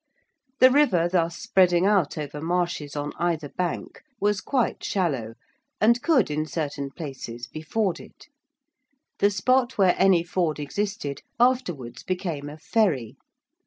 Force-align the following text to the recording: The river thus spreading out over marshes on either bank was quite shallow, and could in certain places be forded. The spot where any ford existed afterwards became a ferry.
The 0.59 0.71
river 0.71 1.07
thus 1.07 1.37
spreading 1.37 1.85
out 1.85 2.17
over 2.17 2.41
marshes 2.41 2.95
on 2.95 3.13
either 3.19 3.49
bank 3.49 4.01
was 4.19 4.41
quite 4.41 4.83
shallow, 4.83 5.35
and 5.79 6.01
could 6.01 6.31
in 6.31 6.47
certain 6.47 6.89
places 6.89 7.45
be 7.45 7.61
forded. 7.61 8.25
The 9.19 9.29
spot 9.29 9.77
where 9.77 9.93
any 9.99 10.23
ford 10.23 10.59
existed 10.59 11.21
afterwards 11.39 12.01
became 12.01 12.49
a 12.49 12.57
ferry. 12.57 13.15